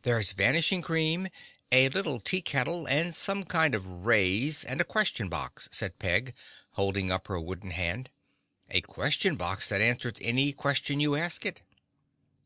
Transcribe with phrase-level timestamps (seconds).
[0.00, 1.28] "There's Vanishing Cream,
[1.70, 6.32] a little tea kettle and some kind of rays and a Question Box," said Peg,
[6.70, 8.08] holding up her wooden hand.
[8.70, 11.60] "A Question Box that answers any question you ask it."